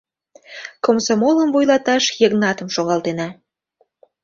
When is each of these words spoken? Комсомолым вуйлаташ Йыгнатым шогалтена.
Комсомолым 0.85 1.49
вуйлаташ 1.51 2.03
Йыгнатым 2.19 2.67
шогалтена. 2.75 3.27